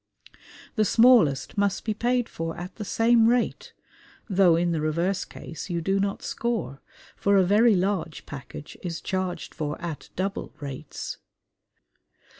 [0.77, 3.71] The smallest must be paid for at the same rate,
[4.27, 6.81] though in the reverse case you do not score;
[7.15, 11.17] for a very large package is charged for at double rates.